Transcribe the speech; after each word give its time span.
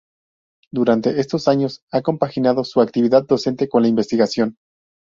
Durante 0.71 1.19
estos 1.19 1.47
años 1.47 1.83
ha 1.91 2.01
compaginado 2.01 2.63
su 2.63 2.81
actividad 2.81 3.21
docente 3.27 3.69
con 3.69 3.83
la 3.83 3.87
investigación. 3.89 4.57